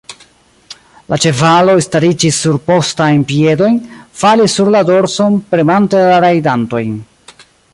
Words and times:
La 1.11 1.17
ĉevaloj 1.25 1.75
stariĝis 1.87 2.39
sur 2.45 2.57
postajn 2.69 3.25
piedojn, 3.33 3.77
falis 4.23 4.57
sur 4.61 4.73
la 4.77 4.81
dorson, 4.89 5.37
premante 5.53 6.03
la 6.13 6.17
rajdantojn. 6.27 6.97